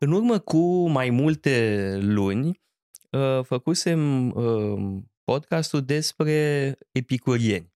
În 0.00 0.12
urmă 0.12 0.38
cu 0.38 0.88
mai 0.88 1.10
multe 1.10 1.96
luni, 2.00 2.60
uh, 3.10 3.44
făcusem 3.44 4.30
uh, 4.30 5.02
podcastul 5.24 5.82
despre 5.82 6.78
epicurieni. 6.92 7.72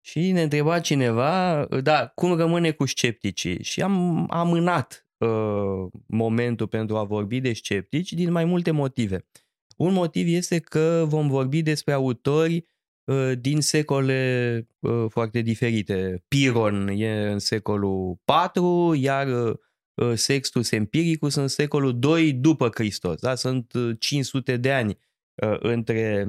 Și 0.00 0.30
ne 0.30 0.42
întreba 0.42 0.80
cineva, 0.80 1.64
da, 1.64 2.06
cum 2.06 2.36
rămâne 2.36 2.70
cu 2.70 2.86
scepticii? 2.86 3.62
Și 3.62 3.82
am 3.82 4.26
amânat 4.30 5.06
uh, 5.18 5.86
momentul 6.06 6.66
pentru 6.66 6.96
a 6.96 7.04
vorbi 7.04 7.40
de 7.40 7.52
sceptici 7.52 8.12
din 8.12 8.32
mai 8.32 8.44
multe 8.44 8.70
motive. 8.70 9.26
Un 9.76 9.92
motiv 9.92 10.26
este 10.34 10.58
că 10.58 11.04
vom 11.08 11.28
vorbi 11.28 11.62
despre 11.62 11.92
autori 11.92 12.66
uh, 13.04 13.32
din 13.38 13.60
secole 13.60 14.68
uh, 14.78 15.04
foarte 15.08 15.40
diferite. 15.40 16.24
Piron 16.28 16.88
e 16.88 17.30
în 17.30 17.38
secolul 17.38 18.20
4, 18.24 18.94
iar 18.94 19.26
uh, 19.26 19.58
Sextus 20.14 20.70
Empiricus 20.70 21.34
în 21.34 21.48
secolul 21.48 21.98
2 21.98 22.32
după 22.32 22.70
Hristos. 22.74 23.20
Da? 23.20 23.34
Sunt 23.34 23.72
500 23.98 24.56
de 24.56 24.72
ani 24.72 24.98
între 25.58 26.26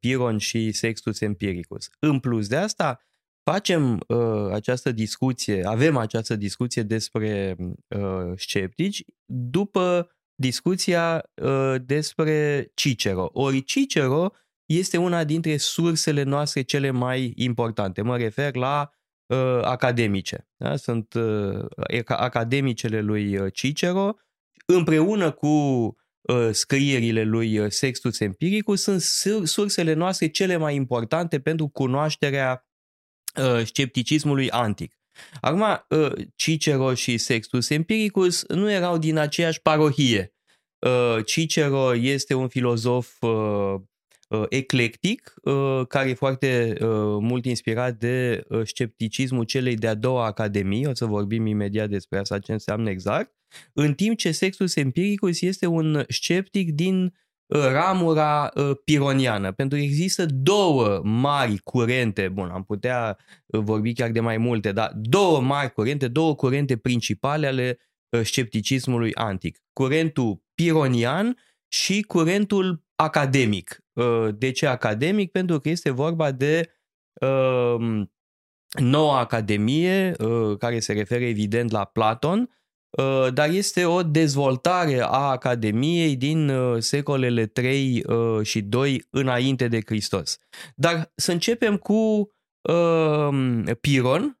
Piron 0.00 0.38
și 0.38 0.72
Sextus 0.72 1.20
Empiricus. 1.20 1.88
În 1.98 2.18
plus 2.18 2.48
de 2.48 2.56
asta, 2.56 3.00
facem 3.50 4.04
uh, 4.08 4.52
această 4.52 4.92
discuție, 4.92 5.66
avem 5.66 5.96
această 5.96 6.36
discuție 6.36 6.82
despre 6.82 7.56
uh, 7.58 8.32
sceptici 8.36 9.04
după 9.26 10.10
discuția 10.34 11.30
uh, 11.42 11.74
despre 11.84 12.70
Cicero. 12.74 13.30
Ori 13.32 13.64
Cicero 13.64 14.32
este 14.66 14.96
una 14.96 15.24
dintre 15.24 15.56
sursele 15.56 16.22
noastre 16.22 16.62
cele 16.62 16.90
mai 16.90 17.32
importante. 17.36 18.02
Mă 18.02 18.16
refer 18.16 18.54
la 18.54 18.90
uh, 19.30 19.60
academice. 19.62 20.48
Da? 20.56 20.76
Sunt 20.76 21.14
uh, 21.14 21.64
academicele 22.06 23.00
lui 23.00 23.36
uh, 23.36 23.52
Cicero 23.52 24.14
împreună 24.66 25.30
cu 25.30 25.46
uh, 26.20 26.48
scrierile 26.50 27.22
lui 27.22 27.58
uh, 27.58 27.70
Sextus 27.70 28.20
Empiricus 28.20 28.82
sunt 28.82 29.00
sursele 29.48 29.92
noastre 29.92 30.28
cele 30.28 30.56
mai 30.56 30.74
importante 30.74 31.40
pentru 31.40 31.68
cunoașterea 31.68 32.66
uh, 33.36 33.64
scepticismului 33.64 34.50
antic. 34.50 34.94
Acum, 35.40 35.84
uh, 35.88 36.12
Cicero 36.36 36.94
și 36.94 37.18
Sextus 37.18 37.70
Empiricus 37.70 38.44
nu 38.48 38.70
erau 38.70 38.98
din 38.98 39.16
aceeași 39.16 39.60
parohie. 39.60 40.34
Uh, 40.78 41.24
Cicero 41.24 41.94
este 41.94 42.34
un 42.34 42.48
filozof 42.48 43.22
uh, 43.22 43.74
eclectic, 44.48 45.34
care 45.88 46.08
e 46.08 46.14
foarte 46.14 46.76
mult 47.20 47.44
inspirat 47.44 47.94
de 47.94 48.46
scepticismul 48.64 49.44
celei 49.44 49.76
de-a 49.76 49.94
doua 49.94 50.26
academii, 50.26 50.86
o 50.86 50.94
să 50.94 51.04
vorbim 51.04 51.46
imediat 51.46 51.88
despre 51.88 52.18
asta 52.18 52.38
ce 52.38 52.52
înseamnă 52.52 52.90
exact, 52.90 53.34
în 53.72 53.94
timp 53.94 54.16
ce 54.16 54.32
Sextus 54.32 54.76
Empiricus 54.76 55.40
este 55.40 55.66
un 55.66 56.04
sceptic 56.08 56.72
din 56.72 57.12
ramura 57.50 58.50
uh, 58.54 58.70
pironiană, 58.84 59.52
pentru 59.52 59.78
că 59.78 59.84
există 59.84 60.26
două 60.26 61.00
mari 61.04 61.58
curente, 61.58 62.28
bun, 62.28 62.48
am 62.48 62.64
putea 62.64 63.18
uh, 63.46 63.60
vorbi 63.60 63.92
chiar 63.92 64.10
de 64.10 64.20
mai 64.20 64.36
multe, 64.36 64.72
dar 64.72 64.92
două 64.94 65.40
mari 65.40 65.72
curente, 65.72 66.08
două 66.08 66.34
curente 66.34 66.76
principale 66.76 67.46
ale 67.46 67.78
uh, 68.08 68.20
scepticismului 68.24 69.14
antic. 69.14 69.58
Curentul 69.72 70.42
pironian 70.54 71.36
și 71.68 72.02
curentul 72.02 72.84
academic. 72.94 73.78
De 74.34 74.50
ce 74.50 74.66
academic? 74.66 75.30
Pentru 75.30 75.58
că 75.58 75.68
este 75.68 75.90
vorba 75.90 76.30
de 76.30 76.70
noua 78.80 79.18
academie, 79.18 80.14
care 80.58 80.80
se 80.80 80.92
referă 80.92 81.24
evident 81.24 81.70
la 81.70 81.84
Platon, 81.84 82.50
Uh, 82.90 83.32
dar 83.32 83.48
este 83.48 83.84
o 83.84 84.02
dezvoltare 84.02 85.00
a 85.00 85.06
Academiei 85.06 86.16
din 86.16 86.48
uh, 86.48 86.82
secolele 86.82 87.46
3 87.46 88.04
uh, 88.04 88.46
și 88.46 88.62
2 88.62 89.06
înainte 89.10 89.68
de 89.68 89.80
Hristos. 89.86 90.38
Dar 90.74 91.12
să 91.14 91.32
începem 91.32 91.76
cu 91.76 92.30
Piron 93.80 94.40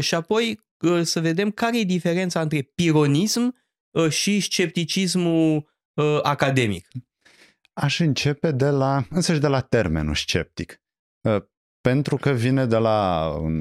și 0.00 0.14
apoi 0.14 0.60
să 1.02 1.20
vedem 1.20 1.50
care 1.50 1.78
e 1.78 1.84
diferența 1.84 2.40
între 2.40 2.62
pironism 2.74 3.54
și 4.08 4.40
scepticismul 4.40 5.68
academic. 6.22 6.88
Aș 7.76 8.00
începe 8.00 8.50
de 8.50 8.68
la, 8.68 9.04
însăși 9.10 9.40
de 9.40 9.46
la 9.46 9.60
termenul 9.60 10.14
sceptic 10.14 10.80
pentru 11.88 12.16
că 12.16 12.30
vine 12.30 12.66
de 12.66 12.76
la 12.76 13.28
un, 13.40 13.60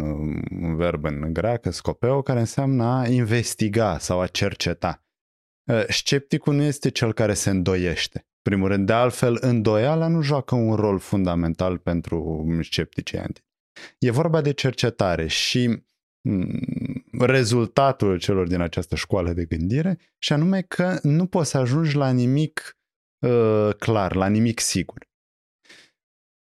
un 0.62 0.76
verb 0.76 1.04
în 1.04 1.34
greacă, 1.34 1.70
scopeo, 1.70 2.22
care 2.22 2.40
înseamnă 2.40 2.84
a 2.84 3.08
investiga 3.08 3.98
sau 3.98 4.22
a 4.22 4.28
cerceta. 4.28 5.04
Ă, 5.70 5.86
scepticul 5.88 6.54
nu 6.54 6.62
este 6.62 6.90
cel 6.90 7.14
care 7.14 7.34
se 7.34 7.50
îndoiește. 7.50 8.28
Primul 8.42 8.68
rând, 8.68 8.86
de 8.86 8.94
altfel, 8.94 9.38
îndoiala 9.42 10.08
nu 10.08 10.22
joacă 10.22 10.56
un 10.56 10.76
rol 10.76 11.00
fundamental 11.00 11.78
pentru 11.78 12.46
scepticii 12.62 13.18
anti. 13.18 13.44
E 14.00 14.12
vorba 14.12 14.42
de 14.42 14.52
cercetare 14.52 15.28
și 15.28 15.84
rezultatul 17.20 18.20
celor 18.20 18.48
din 18.48 18.60
această 18.62 18.96
școală 18.96 19.34
de 19.34 19.46
gândire 19.46 19.98
și 20.18 20.34
anume 20.34 20.62
că 20.62 21.00
nu 21.02 21.26
poți 21.26 21.50
să 21.50 21.58
ajungi 21.58 21.96
la 21.96 22.12
nimic 22.12 22.78
uh, 23.20 23.76
clar, 23.78 24.16
la 24.16 24.28
nimic 24.28 24.60
sigur. 24.60 25.08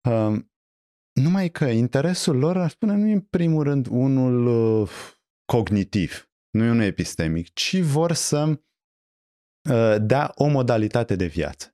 Uh, 0.08 0.38
numai 1.12 1.50
că 1.50 1.64
interesul 1.64 2.36
lor, 2.36 2.56
aș 2.56 2.70
spune, 2.70 2.94
nu 2.94 3.06
e 3.06 3.12
în 3.12 3.20
primul 3.20 3.62
rând 3.62 3.86
unul 3.86 4.46
uh, 4.46 4.90
cognitiv, 5.44 6.30
nu 6.50 6.64
e 6.64 6.70
unul 6.70 6.82
epistemic, 6.82 7.52
ci 7.52 7.80
vor 7.80 8.12
să 8.12 8.60
uh, 9.70 9.96
dea 10.00 10.32
o 10.34 10.46
modalitate 10.46 11.16
de 11.16 11.26
viață. 11.26 11.68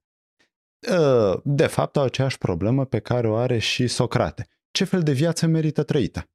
Uh, 0.88 1.40
de 1.44 1.66
fapt, 1.66 1.96
au 1.96 2.04
aceeași 2.04 2.38
problemă 2.38 2.84
pe 2.84 3.00
care 3.00 3.28
o 3.28 3.36
are 3.36 3.58
și 3.58 3.86
Socrate. 3.86 4.48
Ce 4.70 4.84
fel 4.84 5.02
de 5.02 5.12
viață 5.12 5.46
merită 5.46 5.82
trăită? 5.82 6.30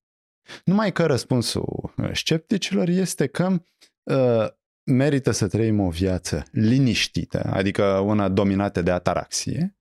Numai 0.66 0.92
că 0.92 1.06
răspunsul 1.06 1.94
uh, 1.98 2.10
scepticilor 2.14 2.88
este 2.88 3.28
că 3.28 3.62
uh, 4.04 4.48
merită 4.86 5.32
să 5.32 5.48
trăim 5.48 5.80
o 5.80 5.90
viață 5.90 6.44
liniștită, 6.52 7.44
adică 7.54 7.84
una 7.86 8.30
dominată 8.30 8.82
de 8.82 8.92
ataraxie, 8.92 9.76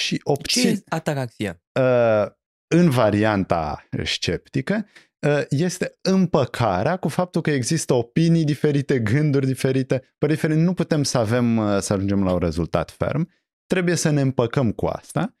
și 0.00 0.20
obțin... 0.22 0.62
Ce 0.62 0.68
e 0.68 0.82
ataraxia? 0.88 1.62
Uh, 1.80 2.26
în 2.74 2.90
varianta 2.90 3.88
sceptică, 4.04 4.86
ă, 5.22 5.44
este 5.48 5.98
împăcarea 6.02 6.96
cu 6.96 7.08
faptul 7.08 7.40
că 7.40 7.50
există 7.50 7.94
opinii 7.94 8.44
diferite, 8.44 8.98
gânduri 8.98 9.46
diferite, 9.46 10.14
păreri 10.18 10.38
diferite. 10.38 10.60
Nu 10.60 10.74
putem 10.74 11.02
să 11.02 11.18
avem, 11.18 11.58
ă, 11.58 11.80
să 11.80 11.92
ajungem 11.92 12.24
la 12.24 12.32
un 12.32 12.38
rezultat 12.38 12.90
ferm. 12.90 13.30
Trebuie 13.66 13.94
să 13.94 14.10
ne 14.10 14.20
împăcăm 14.20 14.72
cu 14.72 14.86
asta. 14.86 15.36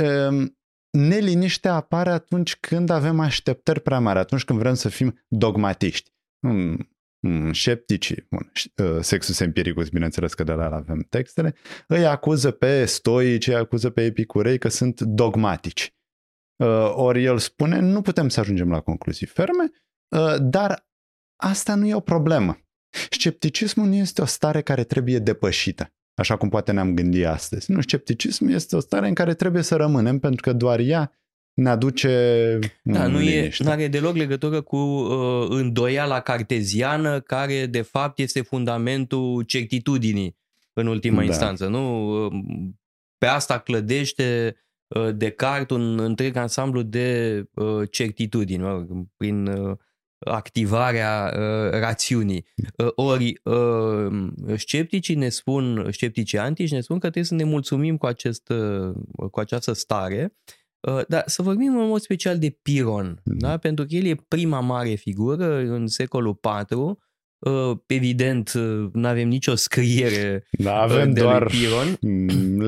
Ă, 0.00 0.30
neliniștea 0.90 1.74
apare 1.74 2.10
atunci 2.10 2.56
când 2.56 2.90
avem 2.90 3.20
așteptări 3.20 3.80
prea 3.80 3.98
mari, 3.98 4.18
atunci 4.18 4.44
când 4.44 4.58
vrem 4.58 4.74
să 4.74 4.88
fim 4.88 5.24
dogmatiști. 5.28 6.12
Sceptici, 7.52 8.14
bun, 8.30 8.52
Sexus 9.00 9.40
Empiricus, 9.40 9.88
bineînțeles 9.88 10.34
că 10.34 10.44
de 10.44 10.52
la 10.52 10.64
avem 10.64 11.06
textele, 11.08 11.54
îi 11.86 12.06
acuză 12.06 12.50
pe 12.50 12.84
stoici, 12.84 13.46
îi 13.46 13.54
acuză 13.54 13.90
pe 13.90 14.04
epicurei 14.04 14.58
că 14.58 14.68
sunt 14.68 15.00
dogmatici. 15.00 15.94
Uh, 16.56 16.92
ori 16.94 17.24
el 17.24 17.38
spune, 17.38 17.78
nu 17.78 18.00
putem 18.00 18.28
să 18.28 18.40
ajungem 18.40 18.70
la 18.70 18.80
concluzii 18.80 19.26
ferme, 19.26 19.70
uh, 20.16 20.34
dar 20.40 20.88
asta 21.36 21.74
nu 21.74 21.86
e 21.86 21.94
o 21.94 22.00
problemă. 22.00 22.58
Scepticismul 23.10 23.86
nu 23.86 23.94
este 23.94 24.22
o 24.22 24.24
stare 24.24 24.62
care 24.62 24.84
trebuie 24.84 25.18
depășită, 25.18 25.94
așa 26.14 26.36
cum 26.36 26.48
poate 26.48 26.72
ne-am 26.72 26.94
gândit 26.94 27.26
astăzi. 27.26 27.72
Nu, 27.72 27.80
scepticismul 27.80 28.50
este 28.50 28.76
o 28.76 28.80
stare 28.80 29.08
în 29.08 29.14
care 29.14 29.34
trebuie 29.34 29.62
să 29.62 29.76
rămânem, 29.76 30.18
pentru 30.18 30.42
că 30.42 30.52
doar 30.52 30.78
ea 30.78 31.12
ne 31.54 31.68
aduce 31.68 32.58
Da, 32.82 33.06
nu 33.06 33.20
e, 33.20 33.50
are 33.64 33.88
deloc 33.88 34.16
legătură 34.16 34.60
cu 34.60 34.76
uh, 34.76 35.46
îndoiala 35.48 36.20
carteziană, 36.20 37.20
care 37.20 37.66
de 37.66 37.82
fapt 37.82 38.18
este 38.18 38.40
fundamentul 38.40 39.42
certitudinii 39.42 40.36
în 40.72 40.86
ultima 40.86 41.18
da. 41.18 41.24
instanță. 41.24 41.66
Nu? 41.66 42.08
Uh, 42.24 42.32
pe 43.18 43.26
asta 43.26 43.58
clădește 43.58 44.56
Uh, 44.94 45.14
Descartes 45.14 45.76
un 45.76 45.98
întreg 45.98 46.36
ansamblu 46.36 46.82
de 46.82 47.42
uh, 47.54 47.90
certitudini, 47.90 48.86
prin 49.16 49.46
uh, 49.46 49.76
activarea 50.18 51.28
rațiunii. 51.70 52.46
Ori 52.94 53.40
scepticii 54.56 55.14
ne 55.14 55.28
spun, 55.28 55.88
scepticii 55.92 56.38
antici 56.38 56.70
ne 56.70 56.80
spun 56.80 56.98
că 56.98 57.10
trebuie 57.10 57.24
să 57.24 57.34
ne 57.34 57.44
mulțumim 57.44 57.96
cu, 57.96 58.06
acest, 58.06 58.52
cu 59.30 59.40
această 59.40 59.72
stare, 59.72 60.36
dar 61.08 61.22
să 61.26 61.42
vorbim 61.42 61.78
în 61.78 61.86
mod 61.86 62.00
special 62.00 62.38
de 62.38 62.58
Piron, 62.62 63.20
da? 63.24 63.48
da? 63.48 63.56
pentru 63.56 63.84
că 63.84 63.94
el 63.94 64.04
e 64.04 64.24
prima 64.28 64.60
mare 64.60 64.94
figură 64.94 65.58
în 65.58 65.86
secolul 65.86 66.40
IV, 66.70 66.78
Evident, 67.86 68.52
nu 68.92 69.06
avem 69.06 69.28
nicio 69.28 69.54
scriere 69.54 70.46
da, 70.50 70.80
avem 70.80 71.12
de 71.12 71.20
doar 71.20 71.42
lui 71.42 71.50
Piron. 71.50 71.98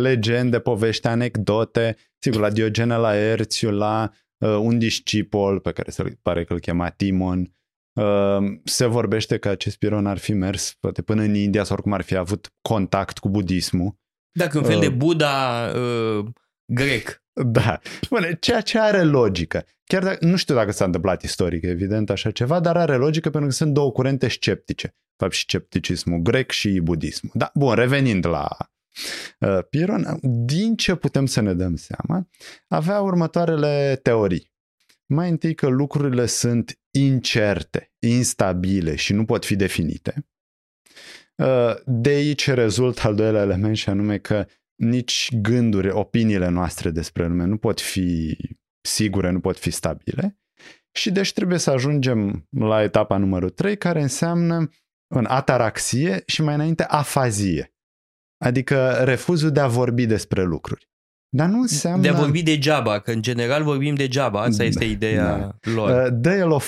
legende, 0.00 0.58
povești, 0.58 1.06
anecdote, 1.06 1.96
sigur, 2.18 2.40
la 2.40 2.50
Diogene, 2.50 2.96
la 2.96 3.16
Erțiu, 3.16 3.70
la 3.70 4.10
uh, 4.38 4.48
un 4.48 4.78
discipol 4.78 5.60
pe 5.60 5.72
care 5.72 5.90
se 5.90 6.19
pare 6.22 6.44
că 6.44 6.52
îl 6.52 6.60
chema 6.60 6.90
Timon, 6.90 7.50
Uh, 7.96 8.58
se 8.64 8.86
vorbește 8.86 9.38
că 9.38 9.48
acest 9.48 9.78
Piron 9.78 10.06
ar 10.06 10.19
fi 10.19 10.32
mers 10.32 10.76
poate 10.80 11.02
până 11.02 11.22
în 11.22 11.34
India 11.34 11.64
sau 11.64 11.72
oricum 11.74 11.92
ar 11.92 12.02
fi 12.02 12.16
avut 12.16 12.52
contact 12.62 13.19
cu 13.19 13.28
budismul. 13.28 13.94
Dacă 14.32 14.58
un 14.58 14.64
fel 14.64 14.80
de 14.80 14.88
Buddha 14.88 15.66
uh, 15.76 16.26
grec. 16.72 17.24
Da, 17.44 17.80
Bine, 18.10 18.36
ceea 18.40 18.60
ce 18.60 18.78
are 18.78 19.02
logică. 19.02 19.64
Chiar 19.84 20.02
dacă, 20.02 20.26
nu 20.26 20.36
știu 20.36 20.54
dacă 20.54 20.70
s-a 20.70 20.84
întâmplat 20.84 21.22
istoric, 21.22 21.62
evident, 21.64 22.10
așa 22.10 22.30
ceva, 22.30 22.60
dar 22.60 22.76
are 22.76 22.96
logică 22.96 23.30
pentru 23.30 23.48
că 23.48 23.54
sunt 23.54 23.72
două 23.72 23.92
curente 23.92 24.28
sceptice. 24.28 24.94
Fapt 25.16 25.32
și 25.32 25.40
scepticismul 25.40 26.18
grec 26.18 26.50
și 26.50 26.80
budismul. 26.80 27.32
Da, 27.34 27.50
bun, 27.54 27.74
revenind 27.74 28.26
la 28.26 28.56
uh, 29.38 29.58
Piron, 29.70 30.18
din 30.22 30.76
ce 30.76 30.94
putem 30.94 31.26
să 31.26 31.40
ne 31.40 31.54
dăm 31.54 31.76
seama, 31.76 32.28
avea 32.68 33.00
următoarele 33.00 34.00
teorii. 34.02 34.54
Mai 35.06 35.30
întâi 35.30 35.54
că 35.54 35.66
lucrurile 35.66 36.26
sunt 36.26 36.78
incerte, 36.90 37.92
instabile 37.98 38.94
și 38.94 39.12
nu 39.12 39.24
pot 39.24 39.44
fi 39.44 39.56
definite. 39.56 40.26
Uh, 41.34 41.74
de 41.84 42.10
aici 42.10 42.50
rezultă 42.50 43.06
al 43.06 43.14
doilea 43.14 43.42
element 43.42 43.76
și 43.76 43.88
anume 43.88 44.18
că 44.18 44.46
nici 44.76 45.28
gânduri, 45.40 45.90
opiniile 45.90 46.49
noastre 46.49 46.90
despre 46.90 47.26
lume 47.26 47.44
nu 47.44 47.56
pot 47.56 47.81
fi 47.81 48.37
sigure, 48.81 49.31
nu 49.31 49.40
pot 49.40 49.58
fi 49.58 49.70
stabile. 49.70 50.38
Și 50.93 51.11
deci 51.11 51.32
trebuie 51.32 51.58
să 51.58 51.70
ajungem 51.70 52.49
la 52.50 52.82
etapa 52.82 53.17
numărul 53.17 53.50
3, 53.50 53.76
care 53.76 54.02
înseamnă 54.02 54.70
în 55.14 55.25
ataraxie 55.28 56.23
și 56.26 56.43
mai 56.43 56.55
înainte 56.55 56.82
afazie. 56.82 57.75
Adică 58.44 58.90
refuzul 59.05 59.50
de 59.50 59.61
a 59.61 59.67
vorbi 59.67 60.06
despre 60.06 60.43
lucruri. 60.43 60.88
Dar 61.29 61.49
nu 61.49 61.61
înseamnă... 61.61 62.02
De 62.02 62.08
a 62.08 62.12
vorbi 62.12 62.43
degeaba, 62.43 62.99
că 62.99 63.11
în 63.11 63.22
general 63.22 63.62
vorbim 63.62 63.94
degeaba, 63.94 64.40
asta 64.43 64.64
este 64.64 64.84
da, 64.84 64.90
ideea 64.90 65.38
da. 65.38 65.70
lor. 65.70 66.05
Uh, 66.05 66.12
dă 66.12 66.31
el 66.31 66.50
o... 66.50 66.61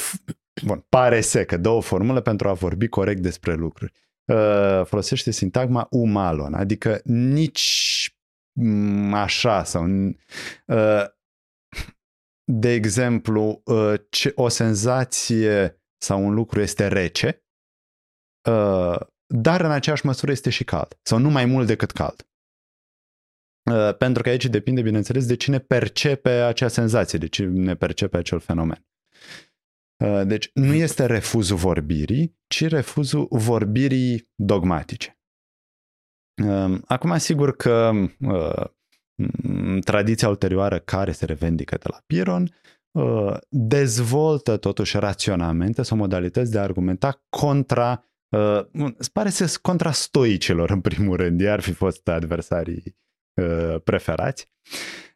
Bun, 0.64 0.84
pare 0.88 1.20
să 1.20 1.44
că 1.44 1.56
dă 1.56 1.68
o 1.68 1.80
formulă 1.80 2.20
pentru 2.20 2.48
a 2.48 2.52
vorbi 2.52 2.88
corect 2.88 3.20
despre 3.20 3.54
lucruri. 3.54 3.92
Uh, 4.32 4.84
folosește 4.84 5.30
sintagma 5.30 5.86
umalon, 5.90 6.54
adică 6.54 7.00
nici 7.04 8.14
mm, 8.52 9.14
așa 9.14 9.64
sau 9.64 9.84
uh, 10.66 11.04
de 12.50 12.72
exemplu, 12.72 13.62
o 14.34 14.48
senzație 14.48 15.82
sau 16.02 16.24
un 16.24 16.34
lucru 16.34 16.60
este 16.60 16.88
rece, 16.88 17.44
dar 19.26 19.60
în 19.60 19.70
aceeași 19.70 20.06
măsură 20.06 20.30
este 20.30 20.50
și 20.50 20.64
cald 20.64 20.98
sau 21.02 21.18
nu 21.18 21.30
mai 21.30 21.44
mult 21.44 21.66
decât 21.66 21.90
cald. 21.90 22.28
Uh, 23.70 23.96
pentru 23.96 24.22
că 24.22 24.28
aici 24.28 24.46
depinde, 24.46 24.82
bineînțeles, 24.82 25.26
de 25.26 25.36
cine 25.36 25.58
percepe 25.58 26.30
acea 26.30 26.68
senzație, 26.68 27.18
de 27.18 27.26
cine 27.26 27.74
percepe 27.74 28.16
acel 28.16 28.40
fenomen. 28.40 28.86
Uh, 30.04 30.26
deci 30.26 30.50
nu 30.54 30.74
este 30.74 31.06
refuzul 31.06 31.56
vorbirii, 31.56 32.36
ci 32.46 32.68
refuzul 32.68 33.26
vorbirii 33.30 34.30
dogmatice. 34.34 35.18
Um, 36.44 36.82
acum, 36.86 37.16
sigur 37.16 37.56
că 37.56 37.90
uh, 38.20 38.64
tradiția 39.84 40.28
ulterioară 40.28 40.78
care 40.78 41.12
se 41.12 41.24
revendică 41.24 41.76
de 41.76 41.86
la 41.90 42.02
Piron 42.06 42.50
dezvoltă 43.48 44.56
totuși 44.56 44.98
raționamente 44.98 45.82
sau 45.82 45.96
modalități 45.96 46.50
de 46.50 46.58
a 46.58 46.62
argumenta 46.62 47.24
contra 47.28 48.04
îți 48.96 49.12
pare 49.12 49.28
să 49.28 49.58
contra 49.62 49.92
stoicilor 49.92 50.70
în 50.70 50.80
primul 50.80 51.16
rând, 51.16 51.40
iar 51.40 51.60
fi 51.60 51.72
fost 51.72 52.08
adversarii 52.08 52.96
Uh, 53.38 53.80
preferați. 53.84 54.48
Uh, 54.62 55.07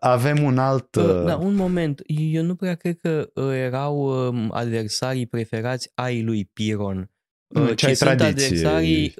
avem 0.00 0.42
un 0.42 0.58
alt... 0.58 0.94
Uh, 0.94 1.24
da, 1.24 1.36
un 1.36 1.54
moment. 1.54 2.02
Eu 2.06 2.42
nu 2.42 2.54
prea 2.54 2.74
cred 2.74 2.98
că 2.98 3.30
erau 3.54 4.26
um, 4.28 4.50
adversarii 4.52 5.26
preferați 5.26 5.90
ai 5.94 6.22
lui 6.22 6.44
Piron. 6.44 7.10
Ce 7.74 7.86
ai 7.86 7.94
sunt 7.94 8.20
adversarii 8.20 9.14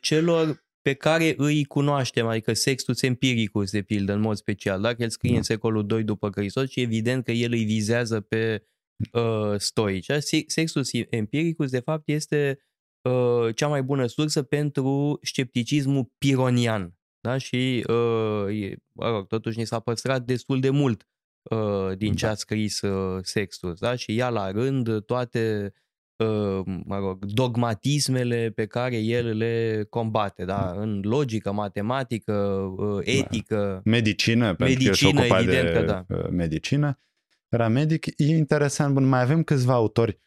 celor 0.00 0.66
pe 0.86 0.94
care 0.94 1.34
îi 1.36 1.64
cunoaștem, 1.64 2.26
adică 2.26 2.52
Sextus 2.52 3.02
Empiricus, 3.02 3.70
de 3.70 3.82
pildă, 3.82 4.12
în 4.12 4.20
mod 4.20 4.36
special. 4.36 4.80
Dacă 4.80 5.02
el 5.02 5.10
scrie 5.10 5.30
da. 5.30 5.36
în 5.36 5.42
secolul 5.42 5.86
2 5.86 6.04
după 6.04 6.30
Hristos 6.34 6.70
și 6.70 6.80
evident 6.80 7.24
că 7.24 7.32
el 7.32 7.52
îi 7.52 7.64
vizează 7.64 8.20
pe 8.20 8.66
uh, 9.12 9.54
stoici. 9.58 10.10
Sextus 10.46 10.90
Empiricus, 11.10 11.70
de 11.70 11.80
fapt, 11.80 12.08
este 12.08 12.58
uh, 13.02 13.54
cea 13.54 13.68
mai 13.68 13.82
bună 13.82 14.06
sursă 14.06 14.42
pentru 14.42 15.18
scepticismul 15.22 16.12
pironian. 16.18 16.94
Da? 17.26 17.38
Și, 17.38 17.84
uh, 17.88 18.72
mă 18.92 19.08
rog, 19.08 19.26
totuși 19.26 19.58
ni 19.58 19.64
s-a 19.64 19.78
păstrat 19.78 20.22
destul 20.22 20.60
de 20.60 20.70
mult 20.70 21.06
uh, 21.42 21.96
din 21.96 22.14
ce 22.14 22.24
da. 22.24 22.30
a 22.30 22.34
scris 22.34 22.80
uh, 22.80 23.18
Sextus. 23.22 23.78
Da? 23.78 23.94
Și 23.94 24.14
ia 24.14 24.28
la 24.28 24.50
rând 24.50 25.04
toate 25.04 25.72
uh, 26.16 26.60
mă 26.84 26.98
rog, 26.98 27.24
dogmatismele 27.24 28.52
pe 28.54 28.66
care 28.66 28.96
el 28.96 29.36
le 29.36 29.86
combate, 29.90 30.44
da? 30.44 30.74
în 30.76 31.00
logică, 31.04 31.52
matematică, 31.52 32.32
uh, 32.76 33.04
da. 33.04 33.10
etică. 33.10 33.80
Da. 33.84 33.90
Medicină, 33.90 34.54
pentru 34.54 34.64
medicină, 34.64 34.90
că 34.90 34.96
se 34.96 35.06
ocupa 35.06 35.40
evident 35.40 35.66
de 35.66 35.72
că 35.72 35.82
da. 35.82 36.04
Uh, 36.08 36.28
medicină. 36.30 37.00
Era 37.48 37.68
medic. 37.68 38.06
E 38.06 38.36
interesant, 38.36 38.94
bun, 38.94 39.04
mai 39.04 39.20
avem 39.20 39.42
câțiva 39.42 39.72
autori 39.72 40.18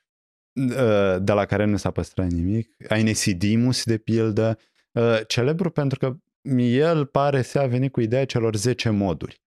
uh, 0.53 1.17
de 1.19 1.31
la 1.31 1.45
care 1.45 1.65
nu 1.65 1.77
s-a 1.77 1.91
păstrat 1.91 2.29
nimic. 2.29 2.75
Ainesidimus, 2.89 3.83
de 3.83 3.97
pildă, 3.97 4.57
uh, 4.91 5.19
celebru 5.27 5.69
pentru 5.69 5.99
că 5.99 6.17
el 6.57 7.05
pare 7.05 7.41
să 7.41 7.59
a 7.59 7.65
venit 7.65 7.91
cu 7.91 8.01
ideea 8.01 8.25
celor 8.25 8.55
10 8.55 8.89
moduri. 8.89 9.43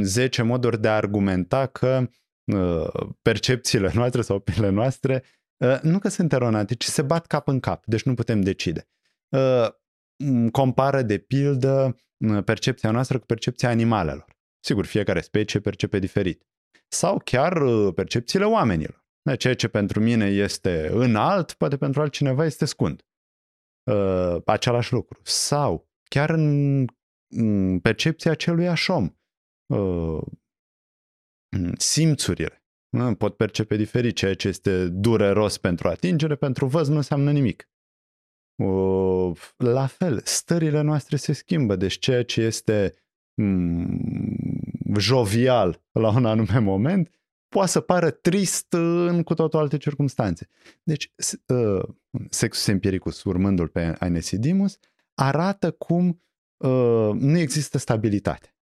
10 0.00 0.42
mm, 0.42 0.48
moduri 0.48 0.80
de 0.80 0.88
a 0.88 0.96
argumenta 0.96 1.66
că 1.66 2.08
uh, 2.44 3.08
percepțiile 3.22 3.90
noastre 3.94 4.22
sau 4.22 4.36
opiniile 4.36 4.68
noastre 4.68 5.24
uh, 5.56 5.78
nu 5.82 5.98
că 5.98 6.08
sunt 6.08 6.32
eronate, 6.32 6.74
ci 6.74 6.84
se 6.84 7.02
bat 7.02 7.26
cap 7.26 7.48
în 7.48 7.60
cap, 7.60 7.86
deci 7.86 8.02
nu 8.02 8.14
putem 8.14 8.40
decide. 8.40 8.88
Uh, 9.28 9.68
compară 10.50 11.02
de 11.02 11.18
pildă 11.18 11.96
percepția 12.44 12.90
noastră 12.90 13.18
cu 13.18 13.26
percepția 13.26 13.68
animalelor. 13.68 14.36
Sigur, 14.64 14.84
fiecare 14.84 15.20
specie 15.20 15.60
percepe 15.60 15.98
diferit. 15.98 16.46
Sau 16.88 17.20
chiar 17.24 17.62
percepțiile 17.94 18.44
oamenilor. 18.44 19.04
Ceea 19.38 19.54
ce 19.54 19.68
pentru 19.68 20.00
mine 20.00 20.26
este 20.26 20.88
înalt, 20.92 21.52
poate 21.52 21.76
pentru 21.76 22.00
altcineva 22.00 22.44
este 22.44 22.64
scund. 22.64 23.02
Uh, 23.90 24.36
același 24.44 24.92
lucru. 24.92 25.20
Sau 25.22 25.85
chiar 26.08 26.30
în, 26.30 26.84
în 27.34 27.78
percepția 27.80 28.34
celui 28.34 28.72
om. 28.86 29.10
Uh, 29.66 30.22
simțurile. 31.78 32.60
Pot 33.18 33.36
percepe 33.36 33.76
diferit 33.76 34.16
ceea 34.16 34.34
ce 34.34 34.48
este 34.48 34.88
dureros 34.88 35.58
pentru 35.58 35.88
atingere, 35.88 36.34
pentru 36.34 36.66
văz 36.66 36.88
nu 36.88 36.96
înseamnă 36.96 37.32
nimic. 37.32 37.68
Uh, 38.62 39.38
la 39.56 39.86
fel, 39.86 40.20
stările 40.24 40.80
noastre 40.80 41.16
se 41.16 41.32
schimbă, 41.32 41.76
deci 41.76 41.98
ceea 41.98 42.24
ce 42.24 42.40
este 42.40 42.94
jovial 44.98 45.82
la 45.92 46.08
un 46.08 46.24
anume 46.24 46.58
moment 46.58 47.10
poate 47.48 47.70
să 47.70 47.80
pară 47.80 48.10
trist 48.10 48.72
în 48.72 49.22
cu 49.22 49.34
totul 49.34 49.58
alte 49.58 49.76
circunstanțe. 49.76 50.48
Deci, 50.82 51.12
uh, 51.46 51.88
Sexus 52.30 52.66
Empiricus, 52.66 53.22
urmându-l 53.24 53.68
pe 53.68 53.96
Ainesidimus, 53.98 54.78
arată 55.18 55.70
cum 55.70 56.22
uh, 56.56 57.10
nu 57.14 57.38
există 57.38 57.78
stabilitate. 57.78 58.56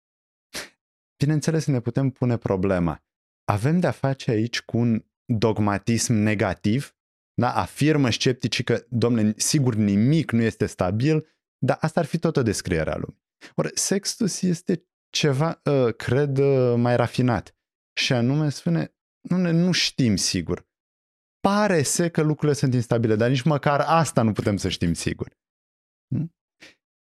Bineînțeles, 1.16 1.66
ne 1.66 1.80
putem 1.80 2.10
pune 2.10 2.36
problema. 2.36 3.04
Avem 3.44 3.80
de-a 3.80 3.90
face 3.90 4.30
aici 4.30 4.62
cu 4.62 4.78
un 4.78 5.04
dogmatism 5.24 6.12
negativ, 6.12 6.96
da? 7.34 7.52
afirmă 7.54 8.10
scepticii 8.10 8.64
că, 8.64 8.84
domnule, 8.88 9.34
sigur 9.36 9.74
nimic 9.74 10.30
nu 10.30 10.42
este 10.42 10.66
stabil, 10.66 11.26
dar 11.58 11.78
asta 11.80 12.00
ar 12.00 12.06
fi 12.06 12.18
tot 12.18 12.36
o 12.36 12.42
descriere 12.42 12.90
a 12.90 12.96
lumii. 12.96 13.22
Ori 13.54 13.70
Sextus 13.74 14.42
este 14.42 14.86
ceva, 15.10 15.60
uh, 15.64 15.94
cred, 15.94 16.38
uh, 16.38 16.74
mai 16.76 16.96
rafinat. 16.96 17.56
Și 17.96 18.12
anume 18.12 18.48
spune, 18.48 18.94
nu, 19.28 19.52
nu 19.52 19.72
știm 19.72 20.16
sigur. 20.16 20.68
Pare 21.40 21.82
să 21.82 22.10
că 22.10 22.22
lucrurile 22.22 22.58
sunt 22.58 22.74
instabile, 22.74 23.16
dar 23.16 23.28
nici 23.28 23.42
măcar 23.42 23.80
asta 23.80 24.22
nu 24.22 24.32
putem 24.32 24.56
să 24.56 24.68
știm 24.68 24.94
sigur. 24.94 25.32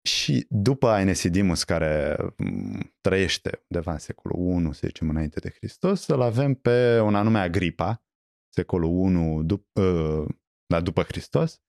Și 0.02 0.46
după 0.48 0.88
Ainesidimus, 0.88 1.64
care 1.64 2.16
mm, 2.36 2.94
trăiește 3.00 3.64
undeva 3.68 3.92
în 3.92 3.98
secolul 3.98 4.38
1, 4.38 4.72
să 4.72 4.80
zicem, 4.86 5.08
înainte 5.08 5.40
de 5.40 5.50
Hristos, 5.50 6.06
îl 6.06 6.22
avem 6.22 6.54
pe 6.54 7.00
un 7.00 7.14
anume 7.14 7.38
Agripa, 7.38 8.04
secolul 8.48 8.90
1 8.90 9.44
dup- 9.44 9.72
uh, 9.72 10.24
da, 10.66 10.80
după 10.80 11.02
Hristos, 11.02 11.62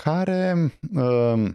care 0.00 0.72
uh, 0.94 1.50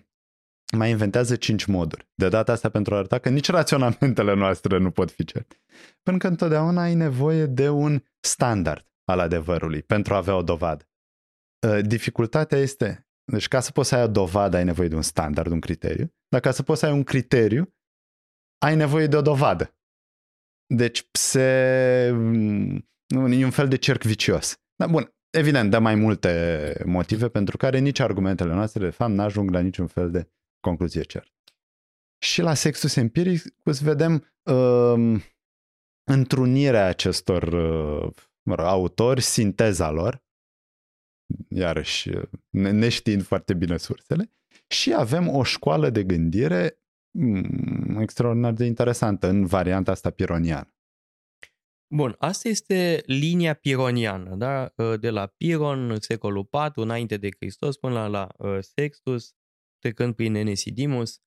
mai 0.77 0.89
inventează 0.89 1.35
cinci 1.35 1.65
moduri. 1.65 2.09
De 2.13 2.29
data 2.29 2.51
asta 2.51 2.69
pentru 2.69 2.93
a 2.93 2.97
arăta 2.97 3.19
că 3.19 3.29
nici 3.29 3.49
raționamentele 3.49 4.33
noastre 4.33 4.77
nu 4.77 4.91
pot 4.91 5.11
fi 5.11 5.23
certe. 5.23 5.61
Pentru 6.03 6.21
că 6.21 6.27
întotdeauna 6.27 6.81
ai 6.81 6.93
nevoie 6.93 7.45
de 7.45 7.69
un 7.69 8.03
standard 8.19 8.91
al 9.03 9.19
adevărului 9.19 9.81
pentru 9.81 10.13
a 10.13 10.17
avea 10.17 10.35
o 10.35 10.43
dovadă. 10.43 10.89
Uh, 11.67 11.79
dificultatea 11.81 12.57
este 12.57 13.08
deci 13.31 13.48
ca 13.48 13.59
să 13.59 13.71
poți 13.71 13.89
să 13.89 13.95
ai 13.95 14.03
o 14.03 14.07
dovadă, 14.07 14.57
ai 14.57 14.63
nevoie 14.63 14.88
de 14.88 14.95
un 14.95 15.01
standard, 15.01 15.51
un 15.51 15.59
criteriu. 15.59 16.13
Dar 16.27 16.39
ca 16.39 16.51
să 16.51 16.63
poți 16.63 16.79
să 16.79 16.86
ai 16.86 16.91
un 16.91 17.03
criteriu, 17.03 17.74
ai 18.65 18.75
nevoie 18.75 19.07
de 19.07 19.15
o 19.15 19.21
dovadă. 19.21 19.75
Deci 20.74 21.07
se... 21.12 22.09
Nu, 23.07 23.33
e 23.33 23.45
un 23.45 23.51
fel 23.51 23.67
de 23.67 23.75
cerc 23.75 24.03
vicios. 24.03 24.55
Dar 24.75 24.89
bun, 24.89 25.13
evident, 25.29 25.69
dă 25.69 25.79
mai 25.79 25.95
multe 25.95 26.83
motive 26.86 27.29
pentru 27.29 27.57
care 27.57 27.79
nici 27.79 28.00
argumentele 28.00 28.53
noastre, 28.53 28.83
de 28.83 28.89
fapt, 28.89 29.12
n-ajung 29.12 29.50
la 29.50 29.59
niciun 29.59 29.88
fel 29.88 30.12
de 30.12 30.29
concluzie 30.59 31.01
cer. 31.01 31.27
Și 32.24 32.41
la 32.41 32.53
Sextus 32.53 32.95
Empiricus 32.95 33.81
vedem 33.81 34.25
uh, 34.43 35.21
întrunirea 36.12 36.86
acestor 36.86 37.43
uh, 37.43 38.13
mă 38.50 38.55
rog, 38.55 38.65
autori, 38.65 39.21
sinteza 39.21 39.89
lor, 39.89 40.24
iarăși 41.50 42.09
neștiind 42.50 43.24
foarte 43.24 43.53
bine 43.53 43.77
sursele, 43.77 44.31
și 44.67 44.93
avem 44.93 45.27
o 45.27 45.43
școală 45.43 45.89
de 45.89 46.03
gândire 46.03 46.79
mm, 47.12 47.98
extraordinar 48.00 48.53
de 48.53 48.65
interesantă 48.65 49.27
în 49.27 49.45
varianta 49.45 49.91
asta 49.91 50.09
pironiană. 50.09 50.74
Bun, 51.95 52.15
asta 52.17 52.48
este 52.48 53.03
linia 53.05 53.53
pironiană, 53.53 54.36
da? 54.36 54.74
Ă, 54.77 54.98
de 54.98 55.09
la 55.09 55.25
Piron, 55.25 56.00
secolul 56.00 56.50
IV, 56.51 56.71
înainte 56.75 57.17
de 57.17 57.29
Hristos, 57.39 57.77
până 57.77 57.93
la, 57.93 58.07
la 58.07 58.27
ă, 58.39 58.62
Sextus, 58.62 59.33
trecând 59.79 60.15
prin 60.15 60.36
Enesidimus. 60.36 61.21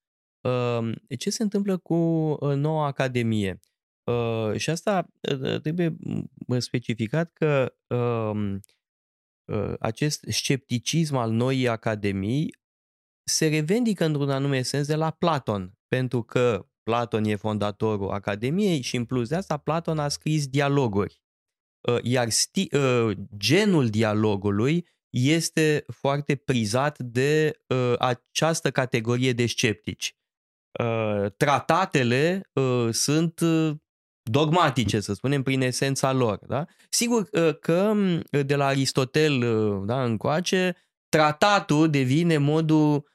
Ă, 0.45 0.83
ce 1.19 1.31
se 1.31 1.43
întâmplă 1.43 1.77
cu 1.77 1.95
noua 2.55 2.87
Academie? 2.87 3.61
Și 4.57 4.71
asta 4.71 5.09
trebuie 5.63 5.97
specificat 6.59 7.33
că 7.33 7.75
acest 9.79 10.25
scepticism 10.29 11.17
al 11.17 11.31
noii 11.31 11.69
Academii 11.69 12.61
se 13.25 13.49
revendică 13.49 14.05
într-un 14.05 14.31
anume 14.31 14.63
sens 14.63 14.87
de 14.87 14.95
la 14.95 15.11
Platon, 15.11 15.79
pentru 15.89 16.23
că 16.23 16.67
Platon 16.83 17.25
e 17.25 17.37
fondatorul 17.37 18.11
Academiei 18.11 18.81
și 18.81 18.97
în 18.97 19.05
plus 19.05 19.29
de 19.29 19.35
asta 19.35 19.57
Platon 19.57 19.99
a 19.99 20.09
scris 20.09 20.47
dialoguri. 20.47 21.23
Uh, 21.89 21.99
iar 22.03 22.29
sti- 22.31 22.75
uh, 22.75 23.17
genul 23.37 23.89
dialogului 23.89 24.89
este 25.11 25.85
foarte 25.93 26.37
prizat 26.37 26.99
de 26.99 27.61
uh, 27.69 27.95
această 27.99 28.71
categorie 28.71 29.33
de 29.33 29.47
sceptici. 29.47 30.17
Tratatele 31.37 32.51
sunt 32.91 33.41
dogmatice, 34.23 35.01
să 35.01 35.15
spunem, 35.15 35.43
prin 35.43 35.61
esența 35.61 36.13
lor. 36.13 36.39
Da? 36.47 36.65
Sigur 36.89 37.29
că 37.61 37.95
de 38.47 38.57
la 38.57 38.67
Aristotel 38.67 39.45
da, 39.87 40.05
încoace, 40.05 40.77
tratatul 41.09 41.91
devine 41.91 42.37
modul 42.37 43.11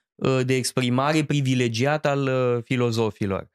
de 0.46 0.56
exprimare 0.56 1.24
privilegiat 1.24 2.06
al 2.06 2.30
filozofilor. 2.64 3.50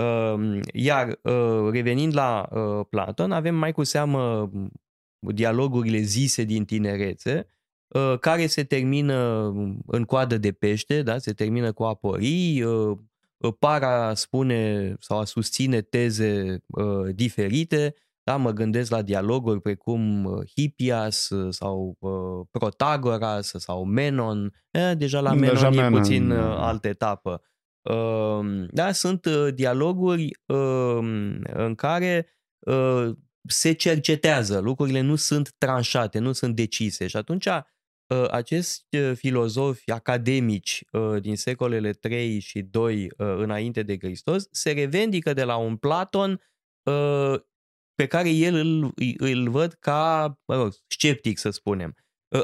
Ehm, 0.00 0.60
iar 0.72 1.18
ă, 1.24 1.70
revenind 1.70 2.14
la 2.14 2.48
ă, 2.52 2.84
Platon, 2.84 3.32
avem 3.32 3.54
mai 3.54 3.72
cu 3.72 3.84
seamă 3.84 4.50
dialogurile 5.18 5.98
zise 5.98 6.44
din 6.44 6.64
tinerețe, 6.64 7.46
ă, 7.94 8.16
care 8.16 8.46
se 8.46 8.64
termină 8.64 9.52
în 9.86 10.04
coadă 10.04 10.38
de 10.38 10.52
pește, 10.52 11.02
da? 11.02 11.18
se 11.18 11.32
termină 11.32 11.72
cu 11.72 11.82
aporii, 11.82 12.64
para 13.58 14.14
spune 14.14 14.94
sau 14.98 15.18
a 15.18 15.24
susține 15.24 15.80
teze 15.80 16.58
diferite, 17.14 17.94
da? 18.22 18.36
mă 18.36 18.50
gândesc 18.50 18.90
la 18.90 19.02
dialoguri 19.02 19.60
precum 19.60 20.28
Hippias 20.54 21.30
sau 21.50 21.98
Protagoras 22.50 23.52
sau 23.56 23.84
Menon, 23.84 24.52
deja 24.96 25.20
la 25.20 25.32
Menon 25.32 25.54
deja 25.54 25.66
e 25.66 25.70
Menon, 25.70 25.92
puțin 25.92 26.28
da. 26.28 26.66
altă 26.66 26.88
etapă. 26.88 27.42
Da, 28.70 28.92
sunt 28.92 29.24
uh, 29.24 29.54
dialoguri 29.54 30.30
în 31.42 31.74
care 31.76 32.26
uh, 32.58 33.10
se 33.48 33.72
cercetează, 33.72 34.58
lucrurile 34.58 35.00
nu 35.00 35.16
sunt 35.16 35.54
tranșate, 35.58 36.18
nu 36.18 36.32
sunt 36.32 36.56
decise 36.56 37.06
și 37.06 37.16
atunci 37.16 37.46
uh, 37.46 37.60
acești 38.30 39.12
filozofi 39.14 39.90
academici 39.90 40.84
din 41.20 41.36
secolele 41.36 41.92
3 41.92 42.38
și 42.38 42.62
2 42.62 43.08
înainte 43.16 43.82
de 43.82 43.96
Hristos 43.98 44.46
se 44.50 44.72
revendică 44.72 45.32
de 45.32 45.44
la 45.44 45.56
un 45.56 45.76
Platon 45.76 46.40
pe 47.94 48.06
care 48.08 48.30
el 48.30 48.54
îl, 48.54 48.94
îl 49.18 49.50
văd 49.50 49.72
ca 49.72 50.38
mă 50.46 50.56
rog, 50.56 50.72
sceptic, 50.86 51.38
să 51.38 51.50
spunem. 51.50 51.94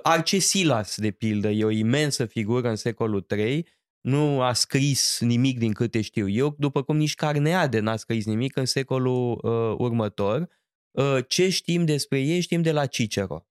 Arcesilas, 0.02 0.96
de 0.96 1.11
pildă, 1.11 1.49
e 1.49 1.64
o 1.64 1.70
imensă 1.70 2.26
figură 2.26 2.68
în 2.68 2.76
secolul 2.76 3.20
3 3.20 3.66
nu 4.06 4.42
a 4.42 4.52
scris 4.52 5.20
nimic 5.20 5.58
din 5.58 5.73
câte 5.73 6.00
știu 6.00 6.28
eu, 6.28 6.54
după 6.58 6.82
cum 6.82 6.96
nici 6.96 7.14
Carneade 7.14 7.80
n-a 7.80 7.96
scris 7.96 8.25
nimic 8.25 8.56
în 8.56 8.64
secolul 8.64 9.32
uh, 9.42 9.75
următor. 9.78 10.49
Uh, 10.90 11.18
ce 11.28 11.49
știm 11.49 11.85
despre 11.85 12.20
ei 12.20 12.40
știm 12.40 12.62
de 12.62 12.73
la 12.73 12.87
Cicero. 12.87 13.46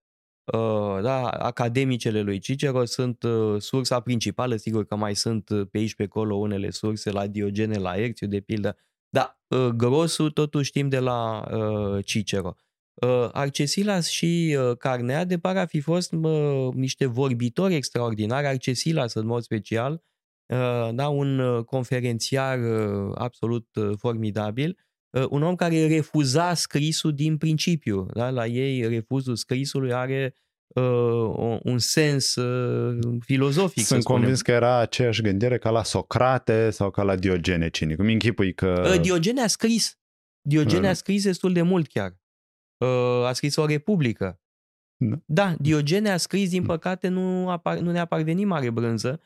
Uh, 0.53 1.01
da, 1.01 1.27
academicele 1.27 2.21
lui 2.21 2.39
Cicero 2.39 2.85
sunt 2.85 3.23
uh, 3.23 3.61
sursa 3.61 3.99
principală, 3.99 4.55
sigur 4.55 4.85
că 4.85 4.95
mai 4.95 5.15
sunt 5.15 5.49
uh, 5.49 5.67
pe 5.71 5.77
aici 5.77 5.95
pe 5.95 6.03
acolo 6.03 6.35
unele 6.35 6.69
surse 6.69 7.11
la 7.11 7.27
Diogene, 7.27 7.77
la 7.77 7.97
Erțiu 7.97 8.27
de 8.27 8.39
pildă, 8.39 8.77
dar 9.09 9.39
uh, 9.47 9.67
grosul 9.67 10.31
totuși 10.31 10.67
știm 10.67 10.89
de 10.89 10.99
la 10.99 11.47
uh, 11.51 12.05
Cicero. 12.05 12.55
Uh, 12.93 13.29
Arcesilas 13.31 14.07
și 14.07 14.57
uh, 14.59 14.77
Carneade 14.77 15.37
par 15.39 15.57
a 15.57 15.65
fi 15.65 15.79
fost 15.79 16.13
uh, 16.13 16.73
niște 16.73 17.05
vorbitori 17.05 17.75
extraordinari, 17.75 18.47
Arcesilas 18.47 19.13
în 19.13 19.25
mod 19.25 19.43
special, 19.43 20.03
Uh, 20.47 20.89
da, 20.93 21.09
un 21.09 21.39
uh, 21.39 21.63
conferențiar 21.63 22.59
uh, 22.59 23.11
absolut 23.15 23.67
formidabil, 23.97 24.77
un 25.29 25.43
om 25.43 25.55
care 25.55 25.87
refuza 25.87 26.53
scrisul 26.53 27.13
din 27.13 27.37
principiu. 27.37 28.05
Da? 28.13 28.29
La 28.29 28.45
ei 28.45 28.87
refuzul 28.87 29.35
scrisului 29.35 29.93
are 29.93 30.33
uh, 30.67 31.59
un 31.63 31.77
sens 31.77 32.35
uh, 32.35 33.17
filozofic. 33.19 33.85
Sunt 33.85 34.03
convins 34.03 34.41
că 34.41 34.51
era 34.51 34.77
aceeași 34.77 35.21
gândire 35.21 35.57
ca 35.57 35.69
la 35.69 35.83
Socrate 35.83 36.69
sau 36.69 36.91
ca 36.91 37.03
la 37.03 37.15
Diogene 37.15 37.69
cinic. 37.69 37.99
Îmi 37.99 38.13
închipui 38.13 38.53
că... 38.53 38.97
Diogene 39.01 39.41
a 39.41 39.47
scris. 39.47 39.99
Diogene 40.41 40.87
a 40.87 40.93
scris 40.93 41.23
destul 41.23 41.53
de 41.53 41.61
mult 41.61 41.87
chiar. 41.87 42.17
Uh, 42.77 43.25
a 43.25 43.33
scris 43.33 43.55
o 43.55 43.65
republică. 43.65 44.39
Da. 44.97 45.15
da, 45.25 45.55
Diogene 45.59 46.09
a 46.09 46.17
scris, 46.17 46.49
din 46.49 46.63
păcate 46.63 47.07
nu, 47.07 47.49
a, 47.49 47.61
nu 47.79 47.91
ne-a 47.91 48.05
parvenit 48.05 48.45
mare 48.45 48.69
brânză, 48.69 49.19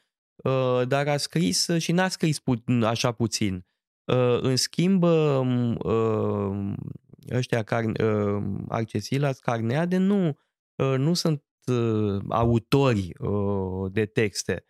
Uh, 0.44 0.88
dar 0.88 1.08
a 1.08 1.18
scris 1.18 1.68
și 1.78 1.92
n-a 1.92 2.08
scris 2.08 2.40
pu- 2.40 2.64
așa 2.84 3.12
puțin. 3.12 3.66
Uh, 4.10 4.42
în 4.42 4.56
schimb, 4.56 5.04
um, 5.04 5.76
uh, 5.76 6.74
ăștia 7.32 7.64
car- 7.64 8.02
Arcesilas, 8.68 9.40
Carneade 9.40 9.98
nu, 9.98 10.38
nu 10.98 11.14
sunt 11.14 11.44
autori 12.30 13.12
de 13.92 14.06
texte. 14.06 14.64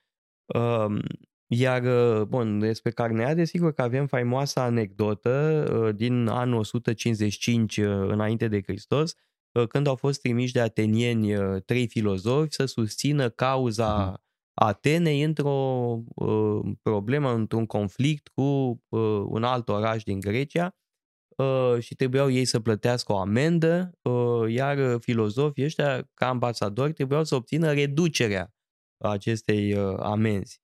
Um, 0.45 0.99
iar, 1.47 1.83
bun, 2.23 2.59
despre 2.59 2.91
Carneade, 2.91 3.43
sigur 3.43 3.73
că 3.73 3.81
avem 3.81 4.07
faimoasa 4.07 4.63
anecdotă 4.63 5.93
din 5.95 6.27
anul 6.27 6.59
155 6.59 7.77
înainte 7.77 8.47
de 8.47 8.61
Hristos, 8.61 9.15
când 9.69 9.87
au 9.87 9.95
fost 9.95 10.21
trimiși 10.21 10.53
de 10.53 10.59
atenieni 10.59 11.61
trei 11.61 11.87
filozofi 11.87 12.53
să 12.53 12.65
susțină 12.65 13.29
cauza 13.29 14.21
mhm. 14.59 14.67
Atenei 14.67 15.23
într-o 15.23 15.99
uh, 16.15 16.59
problemă, 16.81 17.33
într-un 17.33 17.65
conflict 17.65 18.27
cu 18.27 18.41
uh, 18.89 19.23
un 19.25 19.43
alt 19.43 19.69
oraș 19.69 20.03
din 20.03 20.19
Grecia 20.19 20.75
uh, 21.37 21.75
și 21.79 21.95
trebuiau 21.95 22.29
ei 22.29 22.45
să 22.45 22.59
plătească 22.59 23.11
o 23.11 23.17
amendă, 23.17 23.91
uh, 24.01 24.51
iar 24.53 24.97
filozofii 24.99 25.63
ăștia, 25.63 26.09
ca 26.13 26.27
ambasadori, 26.27 26.93
trebuiau 26.93 27.23
să 27.23 27.35
obțină 27.35 27.73
reducerea 27.73 28.53
acestei 28.97 29.73
uh, 29.73 29.95
amenzi. 29.99 30.61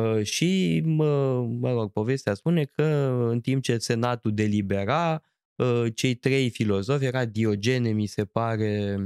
Uh, 0.00 0.22
și, 0.22 0.82
mă, 0.84 1.40
mă 1.42 1.72
rog, 1.72 1.92
povestea 1.92 2.34
spune 2.34 2.64
că 2.64 2.84
în 3.30 3.40
timp 3.40 3.62
ce 3.62 3.78
senatul 3.78 4.34
delibera, 4.34 5.22
uh, 5.56 5.84
cei 5.94 6.14
trei 6.14 6.50
filozofi, 6.50 7.04
era 7.04 7.24
Diogene, 7.24 7.90
mi 7.90 8.06
se 8.06 8.24
pare, 8.24 8.96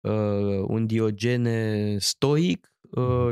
uh, 0.00 0.64
un 0.66 0.86
Diogene 0.86 1.96
stoic, 1.98 2.66
uh, 2.66 2.71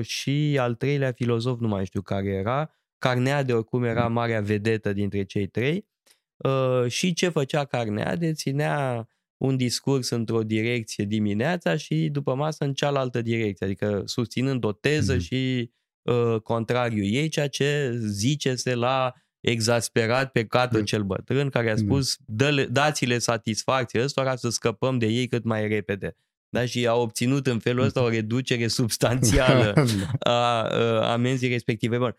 și 0.00 0.56
al 0.60 0.74
treilea 0.74 1.12
filozof, 1.12 1.60
nu 1.60 1.68
mai 1.68 1.86
știu 1.86 2.02
care 2.02 2.28
era, 2.28 2.70
Carneade 2.98 3.52
oricum 3.52 3.84
era 3.84 4.06
mm. 4.06 4.12
marea 4.12 4.40
vedetă 4.40 4.92
dintre 4.92 5.24
cei 5.24 5.46
trei 5.46 5.86
uh, 6.36 6.90
și 6.90 7.12
ce 7.12 7.28
făcea 7.28 7.64
Carneade? 7.64 8.32
Ținea 8.32 9.08
un 9.36 9.56
discurs 9.56 10.10
într-o 10.10 10.42
direcție 10.42 11.04
dimineața 11.04 11.76
și 11.76 12.08
după 12.08 12.34
masă 12.34 12.64
în 12.64 12.74
cealaltă 12.74 13.22
direcție, 13.22 13.66
adică 13.66 14.02
susținând 14.04 14.64
o 14.64 14.72
teză 14.72 15.16
mm-hmm. 15.16 15.20
și 15.20 15.70
uh, 16.02 16.40
contrariul 16.42 17.04
ei, 17.04 17.28
ceea 17.28 17.48
ce 17.48 17.92
zice 17.96 18.54
se 18.54 18.74
la 18.74 19.12
exasperat 19.40 20.32
pe 20.32 20.46
catul 20.46 20.78
mm. 20.78 20.84
cel 20.84 21.02
bătrân 21.02 21.48
care 21.48 21.70
a 21.70 21.72
mm. 21.72 21.78
spus 21.78 22.16
dă 22.26 22.66
dați-le 22.70 23.18
satisfacție 23.18 24.02
ăstora 24.02 24.36
să 24.36 24.48
scăpăm 24.48 24.98
de 24.98 25.06
ei 25.06 25.28
cât 25.28 25.44
mai 25.44 25.68
repede 25.68 26.16
da? 26.50 26.66
și 26.66 26.86
a 26.86 26.94
obținut 26.94 27.46
în 27.46 27.58
felul 27.58 27.84
ăsta 27.84 28.02
o 28.02 28.08
reducere 28.18 28.66
substanțială 28.66 29.72
da. 30.22 30.32
a, 30.32 30.62
a 31.00 31.12
amenzii 31.12 31.48
respective. 31.48 31.98
Bun. 31.98 32.16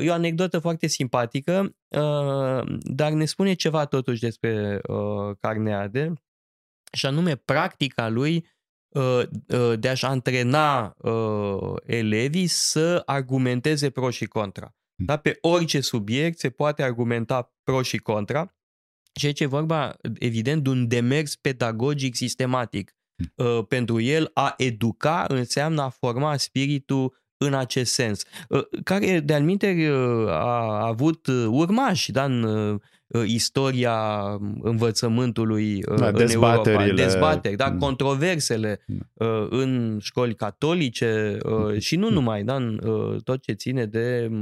E 0.00 0.10
o 0.10 0.12
anecdotă 0.12 0.58
foarte 0.58 0.86
simpatică, 0.86 1.76
dar 2.80 3.12
ne 3.12 3.24
spune 3.24 3.54
ceva 3.54 3.84
totuși 3.84 4.20
despre 4.20 4.80
Carneade 5.40 6.12
și 6.92 7.06
anume 7.06 7.36
practica 7.36 8.08
lui 8.08 8.46
de 9.78 9.88
a-și 9.88 10.04
antrena 10.04 10.96
elevii 11.84 12.46
să 12.46 13.02
argumenteze 13.04 13.90
pro 13.90 14.10
și 14.10 14.26
contra. 14.26 14.74
Da? 14.94 15.16
Pe 15.16 15.38
orice 15.40 15.80
subiect 15.80 16.38
se 16.38 16.50
poate 16.50 16.82
argumenta 16.82 17.54
pro 17.62 17.82
și 17.82 17.96
contra, 17.96 18.54
ceea 19.12 19.32
ce 19.32 19.42
e 19.42 19.46
vorba, 19.46 19.96
evident, 20.18 20.62
de 20.62 20.68
un 20.68 20.88
demers 20.88 21.36
pedagogic 21.36 22.14
sistematic. 22.14 22.95
Uh, 23.34 23.64
pentru 23.68 24.00
el 24.00 24.30
a 24.34 24.54
educa 24.56 25.24
înseamnă 25.28 25.82
a 25.82 25.88
forma 25.88 26.36
spiritul 26.36 27.24
în 27.36 27.54
acest 27.54 27.92
sens, 27.92 28.22
uh, 28.48 28.64
care 28.84 29.20
de-al 29.20 29.48
uh, 29.48 30.28
a 30.28 30.86
avut 30.86 31.26
urmași 31.50 32.12
da, 32.12 32.24
în 32.24 32.80
istoria 33.26 34.22
învățământului 34.62 35.80
da, 35.80 36.08
în 36.08 36.28
Europa, 36.30 36.92
dezbateri, 36.94 37.56
da, 37.56 37.70
mm. 37.70 37.78
controversele 37.78 38.84
da. 38.86 39.46
în 39.50 39.98
școli 40.00 40.34
catolice 40.34 41.38
și 41.78 41.96
nu 41.96 42.10
numai, 42.10 42.44
da, 42.44 42.54
în 42.54 42.80
tot 43.24 43.42
ce 43.42 43.52
ține 43.52 43.86
de 43.86 44.30
Uh, 44.30 44.40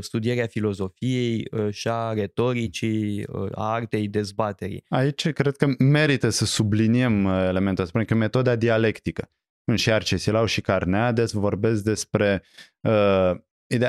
studierea 0.00 0.46
filozofiei 0.46 1.48
uh, 1.50 1.70
și 1.70 1.88
a 1.88 2.12
retoricii, 2.12 3.24
uh, 3.32 3.48
a 3.54 3.72
artei 3.72 4.08
dezbaterii. 4.08 4.84
Aici 4.88 5.28
cred 5.28 5.56
că 5.56 5.66
merită 5.78 6.28
să 6.28 6.44
subliniem 6.44 7.26
elementul 7.26 7.84
ăsta, 7.84 8.04
că 8.04 8.14
metoda 8.14 8.56
dialectică. 8.56 9.30
Și 9.74 9.92
Arcesilau 9.92 10.44
și 10.44 10.60
Carneades 10.60 11.32
vorbesc 11.32 11.82
despre 11.82 12.42
uh, 12.80 13.30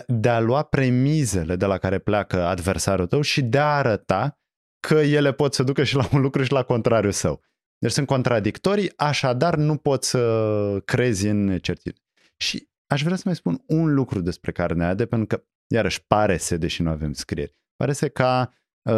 de 0.08 0.30
a 0.30 0.40
lua 0.40 0.64
premizele 0.64 1.56
de 1.56 1.66
la 1.66 1.78
care 1.78 2.00
pleacă 2.00 2.44
adversarul 2.44 3.06
tău 3.06 3.22
și 3.22 3.42
de 3.42 3.58
a 3.58 3.76
arăta 3.76 4.40
că 4.88 4.94
ele 4.94 5.34
pot 5.34 5.54
să 5.54 5.64
ducă 5.64 5.84
și 5.84 5.96
la 5.96 6.10
un 6.14 6.22
lucru 6.22 6.44
și 6.44 6.52
la 6.52 6.64
contrariul 6.64 7.12
său. 7.12 7.42
Deci 7.78 7.92
sunt 7.92 8.08
contradictorii, 8.08 8.92
așadar 8.96 9.56
nu 9.56 9.78
poți 9.78 10.10
să 10.10 10.82
crezi 10.86 11.28
în 11.28 11.58
certitudine. 11.60 12.06
Și 12.38 12.70
aș 12.88 13.04
vrea 13.04 13.16
să 13.16 13.22
mai 13.26 13.36
spun 13.36 13.64
un 13.68 13.94
lucru 13.94 14.22
despre 14.22 14.52
Carneade, 14.52 15.06
pentru 15.06 15.28
că 15.28 15.44
iarăși 15.68 16.06
pare 16.06 16.38
să, 16.38 16.58
deși 16.58 16.82
nu 16.82 16.90
avem 16.90 17.14
scrieri, 17.14 17.56
pare 17.76 17.94
să 17.94 18.10
că 18.10 18.24
a, 18.24 18.54
uh, 18.90 18.94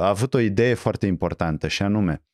a 0.00 0.08
avut 0.08 0.34
o 0.34 0.38
idee 0.38 0.74
foarte 0.74 1.06
importantă 1.06 1.68
și 1.68 1.82
anume, 1.82 2.24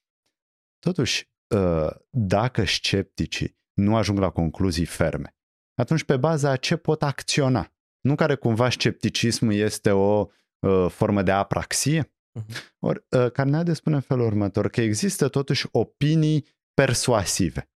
totuși, 0.79 1.31
uh, 1.55 1.91
dacă 2.11 2.65
scepticii 2.65 3.59
nu 3.73 3.97
ajung 3.97 4.19
la 4.19 4.31
concluzii 4.31 4.85
ferme, 4.85 5.37
atunci 5.75 6.05
pe 6.05 6.17
baza 6.17 6.51
a 6.51 6.57
ce 6.57 6.77
pot 6.77 7.03
acționa? 7.03 7.71
Nu 8.01 8.15
care 8.15 8.35
cumva 8.35 8.71
scepticismul 8.71 9.53
este 9.53 9.91
o 9.91 10.27
uh, 10.59 10.87
formă 10.89 11.23
de 11.23 11.31
apraxie? 11.31 12.03
Uh-huh. 12.05 12.75
Ori 12.79 13.05
uh, 13.11 13.31
Carneade 13.31 13.73
spune 13.73 13.95
în 13.95 14.01
felul 14.01 14.27
următor 14.27 14.69
că 14.69 14.81
există 14.81 15.29
totuși 15.29 15.67
opinii 15.71 16.47
persuasive. 16.75 17.71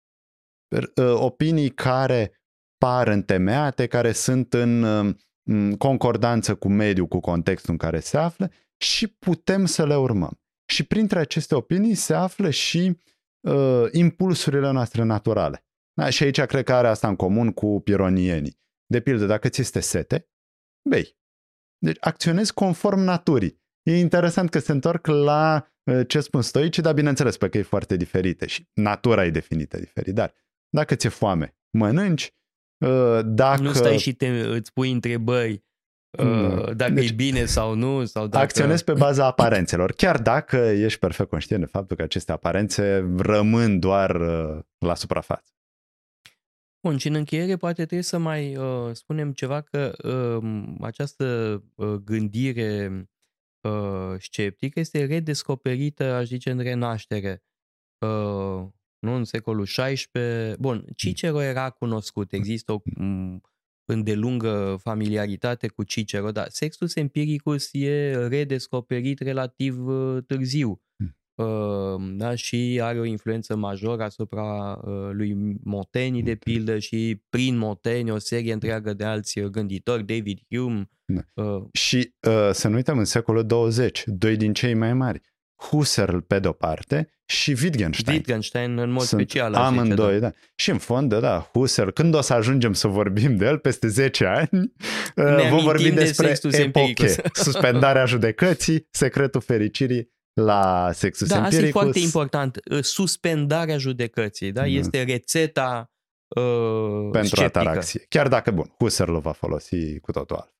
Uh, 0.96 1.14
opinii 1.14 1.70
care 1.70 2.40
par 2.78 3.08
întemeiate, 3.08 3.86
care 3.86 4.12
sunt 4.12 4.52
în 4.52 4.82
uh, 4.82 5.16
concordanță 5.78 6.54
cu 6.54 6.68
mediul, 6.68 7.06
cu 7.06 7.20
contextul 7.20 7.72
în 7.72 7.78
care 7.78 8.00
se 8.00 8.16
află 8.16 8.50
și 8.76 9.06
putem 9.06 9.64
să 9.66 9.86
le 9.86 9.96
urmăm. 9.96 10.40
Și 10.72 10.84
printre 10.84 11.18
aceste 11.18 11.54
opinii 11.54 11.94
se 11.94 12.14
află 12.14 12.50
și 12.50 12.98
uh, 13.40 13.84
impulsurile 13.92 14.70
noastre 14.70 15.02
naturale. 15.02 15.64
Da? 15.92 16.10
Și 16.10 16.22
aici 16.22 16.40
cred 16.40 16.64
că 16.64 16.72
are 16.72 16.88
asta 16.88 17.08
în 17.08 17.16
comun 17.16 17.52
cu 17.52 17.80
pironienii. 17.80 18.58
De 18.86 19.00
pildă, 19.00 19.26
dacă 19.26 19.48
ți 19.48 19.60
este 19.60 19.80
sete, 19.80 20.28
bei. 20.88 21.18
Deci 21.78 21.96
acționezi 22.00 22.54
conform 22.54 23.00
naturii. 23.00 23.60
E 23.82 23.98
interesant 23.98 24.50
că 24.50 24.58
se 24.58 24.72
întorc 24.72 25.06
la 25.06 25.66
uh, 25.84 26.06
ce 26.08 26.20
spun 26.20 26.42
stoicii, 26.42 26.82
dar 26.82 26.94
bineînțeles 26.94 27.36
pe 27.36 27.48
că 27.48 27.58
e 27.58 27.62
foarte 27.62 27.96
diferite 27.96 28.46
și 28.46 28.68
natura 28.72 29.24
e 29.24 29.30
definită 29.30 29.78
diferit. 29.78 30.14
Dar 30.14 30.34
dacă 30.68 30.94
ți-e 30.94 31.08
foame, 31.08 31.56
mănânci, 31.70 32.24
Uh, 32.24 32.39
dacă... 33.24 33.62
Nu 33.62 33.72
stai 33.72 33.98
și 33.98 34.12
te, 34.12 34.28
îți 34.28 34.72
pui 34.72 34.90
întrebări 34.90 35.64
uh, 36.18 36.76
dacă 36.76 36.92
deci, 36.92 37.10
e 37.10 37.12
bine 37.12 37.44
sau 37.44 37.74
nu. 37.74 38.04
Sau 38.04 38.26
dacă... 38.26 38.44
Acționezi 38.44 38.84
pe 38.84 38.92
baza 38.92 39.26
aparențelor, 39.26 39.92
chiar 39.92 40.22
dacă 40.22 40.56
ești 40.56 40.98
perfect 40.98 41.28
conștient 41.28 41.62
de 41.62 41.68
faptul 41.68 41.96
că 41.96 42.02
aceste 42.02 42.32
aparențe 42.32 43.14
rămân 43.18 43.78
doar 43.78 44.14
uh, 44.14 44.58
la 44.78 44.94
suprafață. 44.94 45.52
Bun, 46.86 46.96
și 46.96 47.08
în 47.08 47.14
încheiere 47.14 47.56
poate 47.56 47.74
trebuie 47.74 48.02
să 48.02 48.18
mai 48.18 48.56
uh, 48.56 48.90
spunem 48.92 49.32
ceva 49.32 49.60
că 49.60 49.92
uh, 50.04 50.62
această 50.80 51.24
uh, 51.74 51.92
gândire 51.92 53.08
uh, 53.60 54.14
sceptică 54.18 54.80
este 54.80 55.04
redescoperită, 55.04 56.04
aș 56.04 56.26
zice, 56.26 56.50
în 56.50 56.58
renaștere. 56.58 57.42
Uh, 58.06 58.66
nu 59.00 59.14
în 59.14 59.24
secolul 59.24 59.64
XVI. 59.64 60.08
Bun, 60.58 60.84
Cicero 60.96 61.42
era 61.42 61.70
cunoscut, 61.70 62.32
există 62.32 62.72
o 62.72 62.80
îndelungă 63.84 64.76
familiaritate 64.82 65.68
cu 65.68 65.82
Cicero, 65.82 66.30
dar 66.30 66.48
Sextus 66.48 66.96
Empiricus 66.96 67.68
e 67.72 68.26
redescoperit 68.26 69.20
relativ 69.20 69.86
uh, 69.86 70.22
târziu. 70.26 70.82
Uh, 71.34 72.02
da, 72.16 72.34
și 72.34 72.80
are 72.82 72.98
o 72.98 73.04
influență 73.04 73.56
majoră 73.56 74.02
asupra 74.02 74.80
uh, 74.84 75.10
lui 75.12 75.36
Montaigne, 75.64 76.22
de 76.22 76.34
pildă, 76.34 76.78
și 76.78 77.22
prin 77.28 77.56
Montaigne 77.56 78.12
o 78.12 78.18
serie 78.18 78.52
întreagă 78.52 78.92
de 78.92 79.04
alți 79.04 79.40
gânditori, 79.40 80.04
David 80.04 80.40
Hume. 80.50 80.90
Da. 81.04 81.42
Uh, 81.42 81.64
și 81.72 82.14
uh, 82.28 82.50
să 82.52 82.68
nu 82.68 82.74
uităm, 82.74 82.98
în 82.98 83.04
secolul 83.04 83.46
20, 83.46 84.02
doi 84.06 84.36
din 84.36 84.52
cei 84.52 84.74
mai 84.74 84.94
mari, 84.94 85.20
Husserl 85.60 86.16
pe 86.16 86.38
de-o 86.38 86.52
parte 86.52 87.08
și 87.24 87.56
Wittgenstein. 87.62 88.16
Wittgenstein 88.16 88.78
în 88.78 88.90
mod 88.90 89.02
Sunt 89.02 89.20
special. 89.20 89.54
Amândoi, 89.54 90.06
zice, 90.06 90.18
da. 90.20 90.28
da. 90.28 90.34
Și 90.54 90.70
în 90.70 90.78
fond, 90.78 91.08
da, 91.08 91.20
da, 91.20 91.50
Husserl, 91.52 91.88
când 91.88 92.14
o 92.14 92.20
să 92.20 92.32
ajungem 92.32 92.72
să 92.72 92.88
vorbim 92.88 93.36
de 93.36 93.44
el 93.44 93.58
peste 93.58 93.88
10 93.88 94.24
ani, 94.24 94.72
ne 95.14 95.48
vom 95.50 95.62
vorbi 95.62 95.90
de 95.90 95.90
despre 95.90 96.38
epoche, 96.50 97.14
suspendarea 97.32 98.04
judecății, 98.04 98.88
secretul 98.90 99.40
fericirii 99.40 100.10
la 100.32 100.90
sexus 100.92 101.28
da, 101.28 101.36
empiricus. 101.36 101.60
Da, 101.60 101.66
asta 101.66 101.78
e 101.78 101.82
foarte 101.82 101.98
important. 101.98 102.60
Suspendarea 102.80 103.78
judecății, 103.78 104.52
da? 104.52 104.60
da. 104.60 104.66
Este 104.66 105.02
rețeta 105.02 105.92
uh, 106.28 107.08
Pentru 107.12 107.36
sceptică. 107.36 107.58
ataraxie. 107.58 108.06
Chiar 108.08 108.28
dacă, 108.28 108.50
bun, 108.50 108.74
Husserl 108.78 109.16
va 109.16 109.32
folosi 109.32 109.98
cu 110.00 110.12
totul 110.12 110.36
altfel. 110.36 110.59